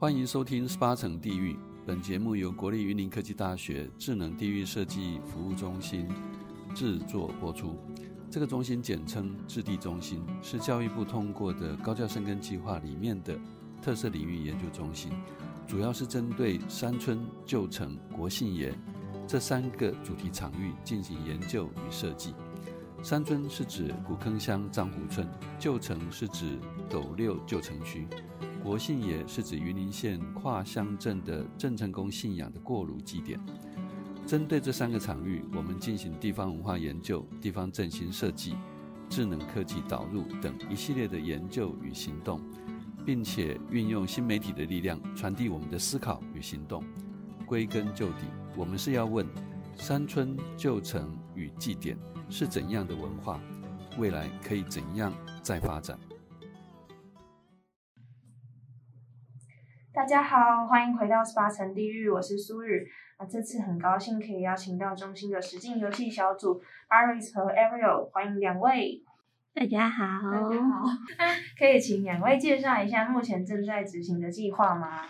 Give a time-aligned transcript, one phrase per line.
[0.00, 1.54] 欢迎收听《十八层地狱》。
[1.84, 6.06] 本节目由国立云林科技大学智能地域设计服务中心
[6.72, 7.76] 制作播出。
[8.30, 13.36] 这个中心简称智地中心，是教育部通过的高教深耕计划里面的
[13.82, 15.10] 特色领域研究中心，
[15.66, 18.72] 主要是针对山村、旧城、国姓爷
[19.26, 22.36] 这三个主题场域进行研究与设计。
[23.02, 25.28] 山村是指古坑乡樟湖村，
[25.58, 26.56] 旧城是指
[26.88, 28.06] 斗六旧城区，
[28.68, 33.40] 国姓爷是指云林县跨乡镇的郑成功信仰的过炉祭典。
[34.26, 38.56] 针对这三个场域，我们进行地方文化研究、地方振兴设计、
[39.08, 42.42] 智能科技导入等一系列的研究与行动，
[43.06, 46.84] 并且运用新媒体的力量传递我们的思考与行动。
[47.46, 49.26] 归根究底，我们是要问：
[49.76, 51.96] 山村、旧城与祭典
[52.28, 53.40] 是怎样的文化？
[53.96, 55.10] 未来可以怎样
[55.42, 55.98] 再发展？
[59.98, 62.88] 大家好，欢迎回到十八层地狱，我是苏雨。
[63.18, 69.02] 那这次很高兴可以邀请到中心的实境游戏小组 Iris 和 Ariel，欢迎两位。
[69.52, 70.84] 大家好，大家好。
[71.18, 71.26] 那
[71.58, 75.02] 可以请两位介绍一下目前正在执行的计划吗？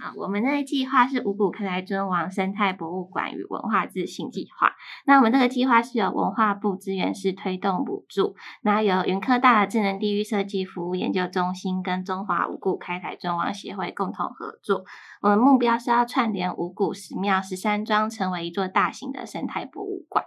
[0.00, 4.72] 好，我们的计划是五股开台尊王生态博物馆与文化自信计划。
[5.04, 14.84] 那我们这个计划是由文化部资源室推动补助，那由云科大的智能地域设计服务研究中心跟中华五股开台尊王协会共同合作。
[15.20, 20.24] 我们目标是要串联五股十庙十三庄，成为一座大型的生态博物馆。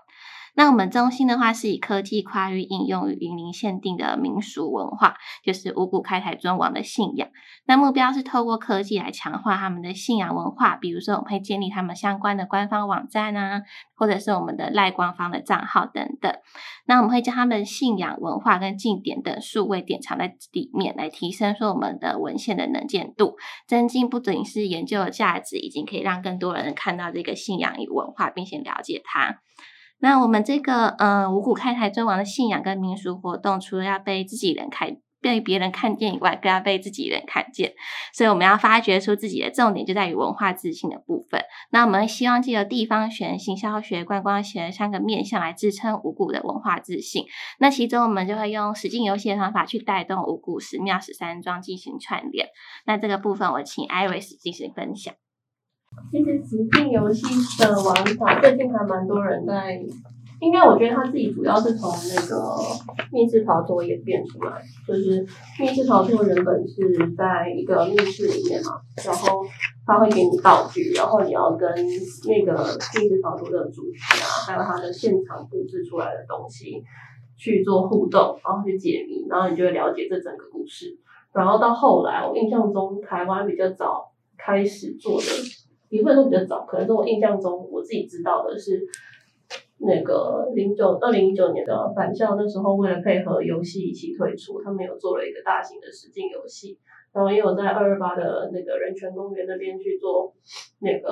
[0.55, 7.29] 那我们中心的话是以科技跨域应用于云林限定的民俗文化，就是五股开台尊王的信仰。
[7.65, 13.61] 那目标是透过科技来强化他们的信仰文化，比如说我们会建立他们相关的官方网站啊，
[13.95, 16.33] 或者是我们的赖官方的账号等等。
[16.85, 29.39] 那我们会将他们信仰文化跟祭典等数位典藏在里面，来提升说我们的文献的能见度，增进不仅是研究的价值，已经可以让更多人看到这个信仰与文化，并且了解它。
[30.01, 37.73] 那我们这个呃五股开台尊王的信仰跟民俗活动，除了要被自己人看、被别人看见以外，更要被自己人看见。
[38.11, 41.43] 所以我们要发掘出自己的重点，就在于文化自信的部分。
[41.69, 47.25] 那我们希望借由地方学、行销学、观光学三个面向来支撑五股的文化自信。
[47.59, 52.47] 那其中我们就会用实境游戏的方法去带动五股十庙十三庄进行串联。
[52.87, 55.13] 那这个部分我请 Iris 进行分享。
[56.11, 57.23] 其实实境游戏
[57.57, 59.79] 的玩法最近还蛮多人在，
[60.41, 62.57] 应该我觉得他自己主要是从那个
[63.11, 65.25] 密室逃脱演变出来，就是
[65.59, 69.45] 密室逃脱原本是在一个密室里面嘛，然后
[69.85, 72.53] 他会给你道具，然后你要跟那个
[72.99, 76.83] 密室逃脱的主题啊，还有他的现场布置出来的东西
[77.37, 80.97] 去做互动，然后去解谜，然后你就会了解这整个故事。
[81.33, 85.27] 然后到后来，我印象中台湾比较早开始做的。
[85.91, 88.81] 一部分都比较早，可能是我印象中我自己知道的是，
[89.79, 96.79] 那个零九二零一九年的返校那时候，为了配合游戏一起推出，他们有做了一个大型的实境游戏，
[97.13, 100.33] 然后也有在二二八的那个人权公园那边去做
[100.79, 101.11] 那个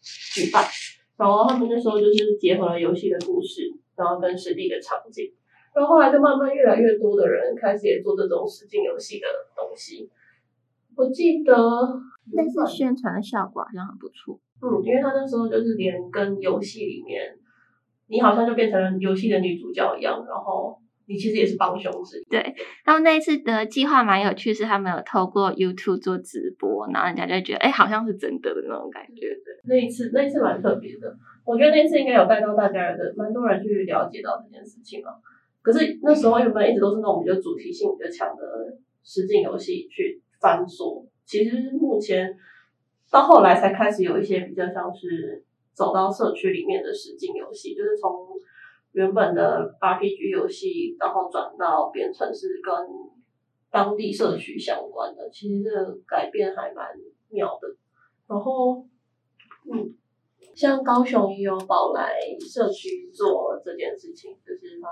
[0.00, 0.64] 举办，
[1.16, 3.62] 然后他们那时候就是结合了游戏的故事，
[3.94, 5.32] 然后跟实地的场景，
[5.72, 10.10] 然后后来就慢慢越来越多的人开始也做这种实境游戏的东西，
[10.96, 11.54] 我记得。
[12.34, 14.38] 那是宣传的效果好像很不错。
[14.62, 17.20] 嗯，因为他那时候就是连跟游戏里面，
[18.06, 22.24] 你好像就变成了游戏的女主角一样，然后你其实也是帮凶之一。
[22.30, 22.54] 对，
[22.84, 29.26] 他们那一次的计划蛮有趣，是他们有透过 YouTube 做直播，然后人家就会觉得，哎、欸，好像是真的的那种感觉。
[29.44, 31.12] 对，那一次那一次蛮特别的，
[31.44, 35.10] 我觉得那一次应该有带到大家的，蛮多人去了解到这件事情了。
[35.60, 38.42] 可是那时候原本一直都是那种比较主题性比较强的
[39.02, 41.06] 实景游戏去繁琐。
[41.24, 42.36] 其实目前
[43.10, 48.26] 到后来才开始有一些比较像是走到社区里面的实景游戏，就是从
[48.90, 52.74] 原本的 RPG 游戏，然后转到变成是跟
[53.70, 55.30] 当地社区相关的。
[55.30, 56.88] 其实这个改变还蛮
[57.30, 57.68] 妙的。
[58.26, 58.84] 然后，
[59.72, 59.94] 嗯，
[60.54, 64.88] 像高雄也有宝来社区做这件事情，就是他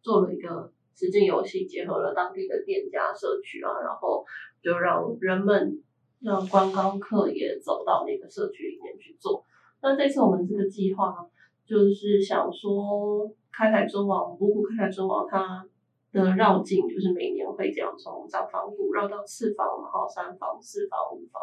[0.00, 0.72] 做了一个。
[0.94, 4.24] 实境游戏结合了当地的店家社区啊，然后
[4.62, 5.82] 就让人们
[6.20, 9.44] 让观光客也走到那个社区里面去做。
[9.82, 11.26] 那这次我们这个计划
[11.66, 15.66] 就是想说，开台尊王五谷开台尊王它
[16.12, 21.42] 的绕境就是每年会这样从长房谷绕到次房，然后三房、四房、五房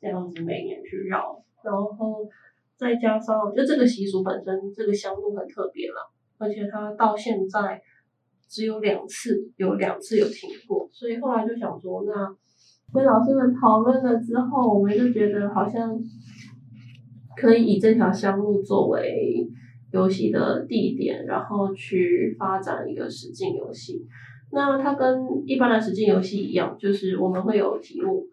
[0.00, 2.26] 这样子每年去绕，然后
[2.76, 7.82] 再加上就这个习俗本身这个项目很特别了，而且它到现在。
[8.48, 12.34] 只有两次，有两次有停过，所以后来就想说，那
[12.94, 15.98] 跟老师们讨论了之后，我们就觉得好像
[17.36, 19.48] 可以以这条香路作为
[19.92, 24.06] 游戏的地点，然后去发展一个实境游戏。
[24.52, 28.26] 那它跟一般的实境游戏一样，就是我们会有题目，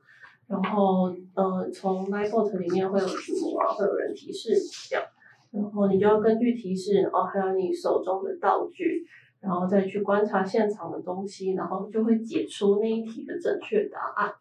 [0.48, 4.54] 然后呃，从 Livebot 里面会有题目啊，会有人提示
[4.90, 5.04] 这样，
[5.52, 9.04] 然后你就要根据提示，哦还有你手中的道具。
[9.44, 14.34] 然后再去观察现场的东西，然后就会解出那一题的正确答案。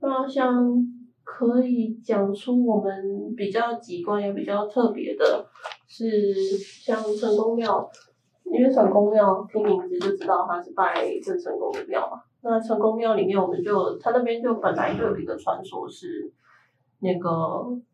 [0.00, 0.74] 那像
[1.22, 5.46] 可以讲出我们比较极端也比较特别的
[5.86, 7.86] 是，像成功庙，
[8.44, 12.22] 因为成功庙听名字就知道它是拜郑成功的庙嘛。
[12.40, 16.32] 那成功庙里面，我们就它那边就本来就有一个传说，是
[17.00, 17.30] 那个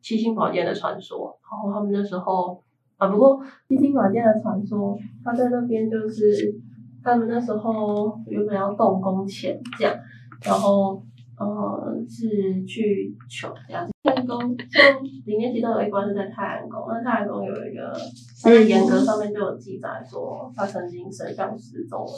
[0.00, 1.36] 七星宝剑的传说。
[1.42, 2.62] 然后他们那时候。
[2.96, 6.54] 啊，不过西京软件的传说，他在那边就是
[7.02, 9.94] 他们那时候原本要动工前这样，
[10.42, 11.02] 然后
[11.38, 13.86] 呃是去求这样。
[14.02, 14.38] 太阳宫
[14.70, 17.92] 像里面其中有一关是在太阳宫，那太阳宫有一个
[18.42, 22.12] 它的严格上面就有记载说，他曾经神像失踪了。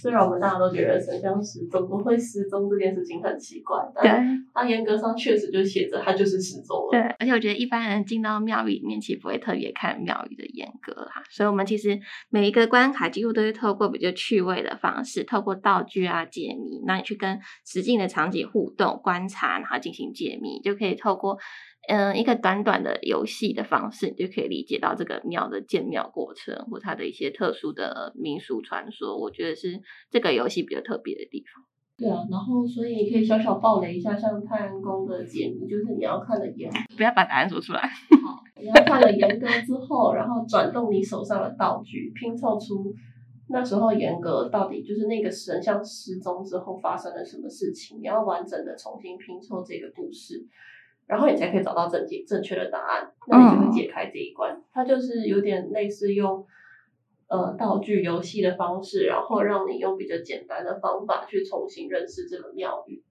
[0.00, 6.88] 虽然我们大家都觉得神像失踪不会失踪这件事情很奇怪，但它严格上确实就写着它就是失踪了。
[6.92, 11.98] 对，而且我觉得一般人进到庙宇里面，其实不会特别看庙宇的严格哈，所以我们其实
[12.28, 21.38] 每一个关卡几乎都是透过比较趣味的方式，透过道具啊解谜，那你去跟实境的场景互动观察，然后进行解谜，就可以透过。
[21.88, 29.16] 嗯，一个短短的游戏的方式，你就可以理解到这个庙的建庙过程，或它的一些特殊的民俗传说。
[29.16, 29.80] 我觉得是
[30.10, 31.64] 这个游戏比较特别的地方。
[31.98, 37.80] 对啊，然后所以你可以小小暴雷一下，像太阳宫的解谜，就是你要看的严，不要把答案说出来。
[38.22, 42.92] 好，你要看了严格之后，然后转动你手上的道具，拼凑出
[43.48, 50.46] 那时候严格到底就是那个神像失踪之后发生了什么事情，你要完整的重新拼凑这个故事。
[51.06, 54.52] 然后你才可以找到正解正确的答案，那你就会解开这一关。
[54.56, 56.44] 嗯、它就是有点类似用
[57.28, 63.04] 呃道具游戏的方式，然后让你用比较简单的方法去重新认识这个庙宇。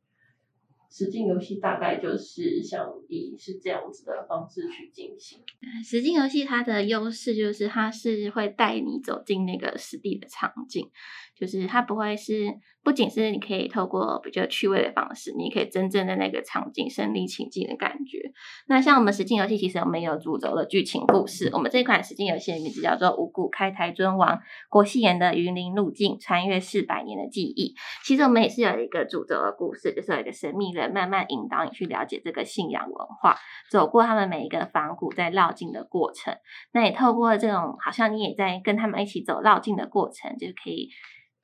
[0.90, 5.40] 实境游戏大概就是像以是这样子的方式去进行。
[5.84, 10.90] 实境游戏它的优势就是它是会带你走进那个实地的场景，
[11.34, 12.46] 就是它不会是。
[12.86, 18.32] 不仅是你可以透过比较趣味的方式，你可以真正的那个场景身临其境的感觉。
[18.68, 21.50] 那像我们实境游戏，其实我们有主轴的剧情故事。
[21.52, 24.40] 我们这款实境游戏的名字叫做《五谷开台尊王
[24.70, 27.74] 国姓爷的云林路径穿越四百年的记忆》。
[28.06, 33.36] 其实我们也是有一个主轴的故事，就是有一个神秘人慢慢引导你去了解这个信仰文化，
[33.72, 36.36] 走过他们每一个仿古在绕境的过程。
[36.72, 40.90] 那也透过这种，好像你也在跟他们一起走绕境的过程，就可以。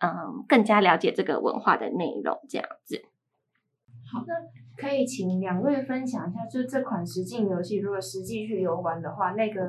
[0.02, 3.02] 嗯，更加了解这个文化的内容，这样子。
[4.12, 4.34] 好，那
[4.76, 9.62] 可以请两位分享一下，就这款实境游戏，如果实际去游玩的话，那个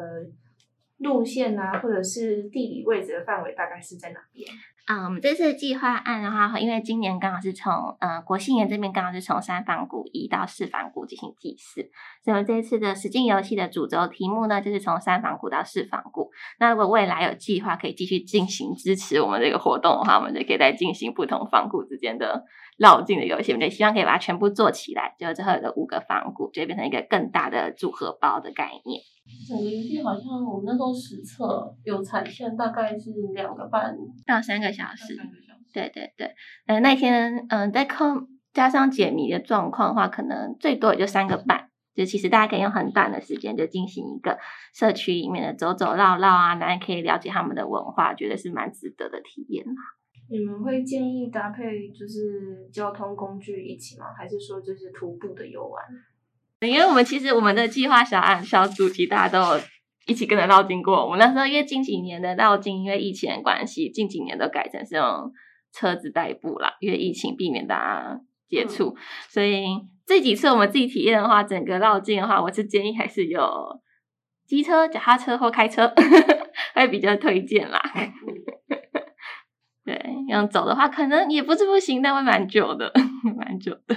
[1.03, 4.49] 路线啊，或者是地理位置的范围，大概是在哪边？
[4.85, 11.89] 啊，我们这次计划案的话，因为今年刚好是从呃国姓爷这边刚好是从三反谷移到四反谷进行祭祀，
[12.25, 16.33] 所以我们这次的实境游戏的主轴题目呢，就是从三反谷到四反谷。
[16.59, 22.45] 那如果未来有计划可以继续进行支持我们这个活动的话，我们就可以再进行不同反谷之间的
[22.77, 23.53] 绕境的游戏。
[23.53, 29.01] 我们就希望可以把它全部做起来，就最后有五个反谷，就变成一个更大的组合包的概念。
[29.46, 33.96] 整个游戏好像我们那时候实测有踩线，大概是两个半
[34.27, 35.17] 到三个小时。
[35.72, 36.34] 对对对，
[36.67, 38.05] 呃，那天嗯、呃，再扣
[38.53, 41.69] 加上解谜的状况的话，可能最多也就三个半。
[41.94, 44.39] 就其实大家可以用很短的时间就进行一个
[44.74, 49.65] 社区里面的走走绕绕啊，然后可以了解他们的文化，觉得是蛮值得的体验。
[50.31, 54.06] 你们会建议搭配就是交通工具一起吗？
[54.17, 55.82] 还是说就是徒步的游玩？
[56.69, 59.61] 因为我们其实我们的计划小案小组，其实大家都有
[60.07, 61.05] 一起跟着绕经过。
[61.05, 65.33] 我们那时候因为近几年的绕境，因为疫情的关系，近几年都改成是用
[65.73, 68.97] 车子代步啦，因为疫情避免大家接触，嗯、
[69.29, 69.65] 所以
[70.07, 73.81] 这几次我们自己体验的话，整个绕境的话，我是建议还是有
[74.47, 75.93] 机车、脚踏车或开车，
[76.75, 77.81] 会比较推荐啦。
[79.85, 82.93] 对，用走的话可能也不是不行，但会蛮久的，
[83.37, 83.97] 蛮久的。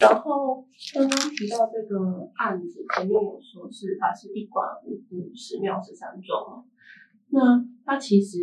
[0.00, 6.64] 然后刚刚提到这个案子，前面有说是它是一馆五谷十庙十三庄，
[7.30, 8.38] 那它其实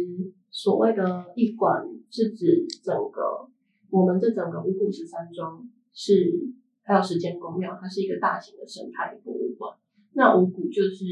[0.49, 3.47] 所谓的一馆是指整个
[3.89, 9.77] 我们这整个五谷十三庄是还有十间公庙，它是一个大型的生态博物馆。
[10.11, 11.05] 那五谷就是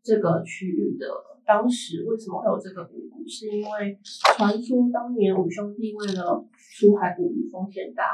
[0.00, 1.08] 这个区域的
[1.44, 3.98] 当时为什么会有这个五谷，是因为
[4.36, 8.04] 传说当年五兄弟为了出海捕鱼风险大，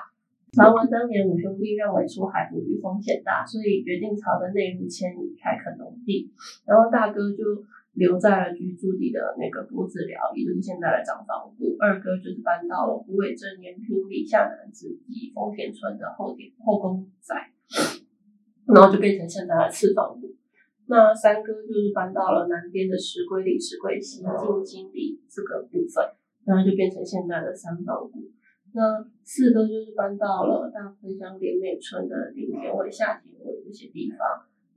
[0.55, 6.31] 传闻当年五兄弟认为出海捕鱼风险大，所以决定朝着内陆迁移开垦农地，
[6.65, 7.43] 然后大哥就
[7.95, 17.51] 留在了居住地的那个脖子寮，也就是现在的长房谷，二哥就是搬到了虎尾镇延平里下南子及丰田村的后田后宫宅，
[18.67, 20.37] 然后就变成现在的次房谷。
[20.87, 26.05] 那三哥就是搬到了南边的石龟里、石龟溪、进金里这个部分，
[26.45, 28.31] 然后就变成现在的三方谷。
[28.75, 34.19] 那四个就是搬到了大分乡联美村的林田尾、下田尾这些地方，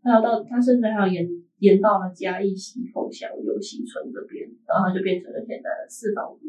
[0.04, 1.27] 还有到他甚至还有延
[1.58, 6.39] 延到了嘉义溪凤乡游溪村这边，然后就变成了现在的四房谷。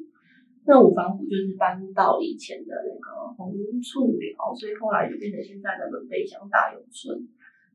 [0.66, 7.26] 那五房谷就是搬到以前的那个红醋寮，所以后来就变成现在的仑背乡大勇村。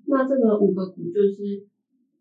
[0.06, 1.68] 那这个五个谷就是。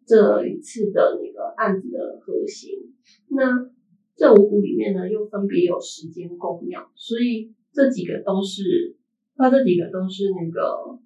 [0.04, 2.92] 这一次的那个案子的核心，
[3.28, 3.70] 那
[4.14, 8.96] 这五谷里面呢，又分别有时间供庙，所以这几个都是，
[9.36, 10.98] 它这几个都是那个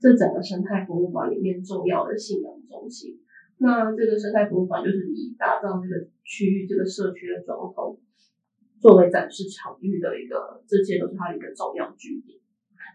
[0.00, 3.20] 这整个生态博物馆里面重要的信仰中心。
[3.58, 7.98] 那这个生态博物馆就是以打造这个区域、这个社区的庄头
[8.80, 12.38] 作为展示场域的一个，这些都是它的一个重要据点。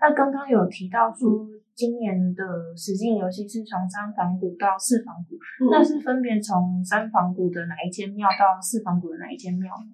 [0.01, 2.43] 那刚刚有提到说，今年的
[2.75, 9.91] 实境游戏是从三房谷到四房谷，嗯、那是分别从三房谷的哪一间庙到四房谷的哪一间庙呢？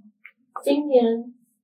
[0.64, 1.04] 今年，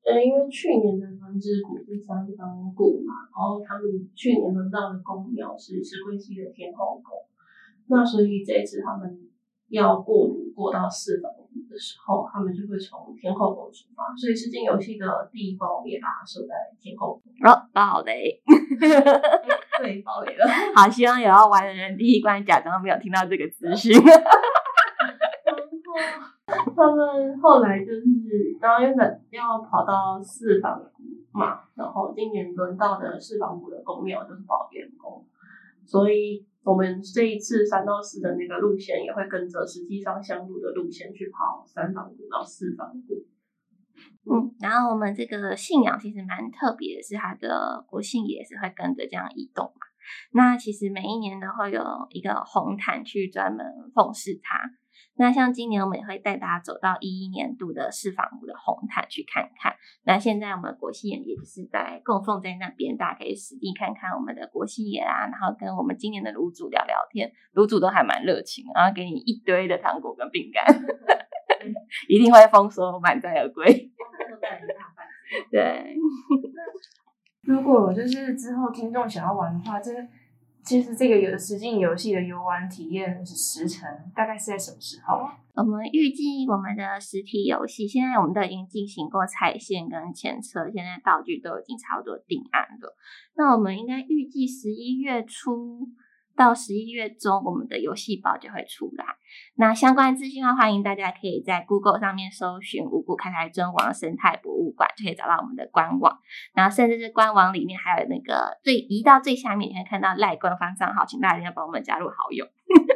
[0.06, 3.84] 呃，因为去年的轮值谷是三房谷嘛，然后他们
[4.16, 7.26] 去年轮到的宫庙是石龟溪的天后宫，
[7.88, 9.18] 那所以这一次他们
[9.72, 17.24] 要过炉过到四房谷的时候，他们就会从天后宫出发，所以实境游戏的地方我们也把它设在天后宫。
[17.50, 18.12] 哦，好的。
[19.80, 20.46] 对，爆雷了。
[20.76, 23.92] 好，希望有要玩的人第一关假装没有听到这个资讯。
[26.46, 35.26] 然 后他们后来就是，然后原本要跑到四房谷嘛，然后今年轮到的四房谷的宫庙就是宝元宫，
[35.86, 43.26] 所以我们这一次三到四的那个路线也会跟着实际上相路的路线去跑三房谷到四房谷。
[44.26, 49.88] 嗯，然后我们这个信仰其实蛮特别的，是它的国姓也是会跟着这样移动嘛。
[50.34, 54.60] 那其实每一年都会有一个红毯去专门奉祀它。
[55.16, 59.74] 那像今年我们也会带大家走到一一年度的四房屋的红毯去看看。
[60.04, 70.66] 那现在我们国姓爷也是在供奉在那边，大家可以实地看看我们的国姓爷啊，然后跟我们今年的炉主聊聊天，炉主都还蛮热情，然后给你一堆的糖果跟饼干，
[72.10, 73.66] 一定会丰收满载而归。
[75.50, 75.96] 对，
[77.44, 79.92] 如果就是之后听众想要玩的话，这
[80.64, 85.28] 其实这个有实境游戏的游玩体验是时程，大概是在什么时候？
[85.56, 92.96] 我们预计我们的实体游戏现在我们都已经进行过踩线跟前车，现在道具都已经差不多定案了。
[93.36, 95.90] 那我们应该预计十一月初。
[96.42, 99.06] 到十一月中，我们的游戏包就会出来。
[99.56, 106.18] 那相关资讯的话，欢迎大家可以在 Google 上面搜寻“五谷开台尊王生态博物馆”，就可以找到我们的官网。
[106.56, 112.44] 然后，甚至是官网里面还有那个最移到最下面，你会看到赖官方账号，请大家要帮我们加入好友，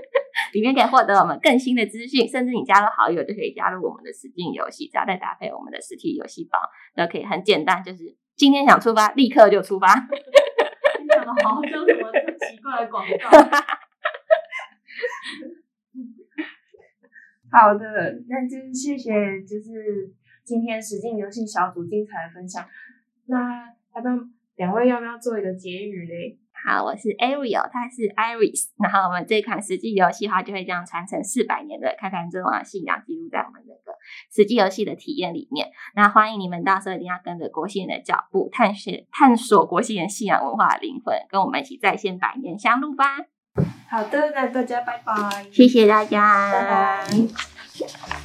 [0.53, 2.27] 里面可以获得我们更新的资讯。
[2.27, 6.57] 甚至你加入好友就可以加入我们的实境游戏，只要再搭配我们的实体游戏包，
[6.95, 9.87] 都可以很简单，就是今天想出发，立刻就出发。
[11.33, 12.11] 你讲的好，就什么
[12.45, 13.29] 奇怪的广告。
[17.51, 17.85] 好的，
[18.27, 20.13] 那就是谢谢，就是
[20.43, 22.67] 今天实境游戏小组精彩的分享。
[23.27, 26.37] 那他们两位要不要做一个结语嘞？
[26.65, 33.39] 好，我是 Ariel，他是 Iris，然后我们这款实际游戏的话，就会这样传承四百年的开台尊王信仰，记录在
[34.35, 35.71] 实际游戏的体验里面。
[35.95, 43.05] 那欢迎你们到时候一定要跟着国姓人的脚步，探寻探索国姓人信仰文化的灵魂，跟我们一起在线百年相路吧。
[43.89, 48.24] 好的，那大家拜拜，谢谢大家，拜拜。